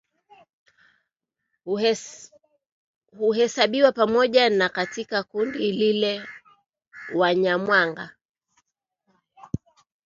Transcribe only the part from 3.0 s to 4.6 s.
huhesabiwa pamoja